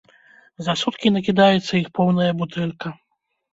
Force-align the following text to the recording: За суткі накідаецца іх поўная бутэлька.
За 0.67 0.73
суткі 0.83 1.11
накідаецца 1.17 1.71
іх 1.83 1.93
поўная 2.01 2.31
бутэлька. 2.43 2.87